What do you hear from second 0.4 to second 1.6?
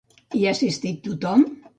ha assistit tothom?